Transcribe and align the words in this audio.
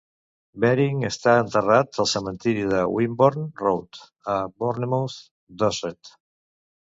Baring 0.63 1.01
està 1.09 1.33
enterrat 1.41 1.99
al 2.03 2.09
cementiri 2.11 2.63
de 2.71 2.79
Wimborne 2.93 3.45
Road, 3.61 4.01
a 4.37 4.39
Bournemouth 4.65 5.19
(Dorset). 5.65 6.13